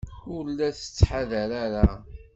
Ur 0.33 0.43
la 0.57 0.69
tettḥadar 0.77 1.51
ara. 1.63 1.87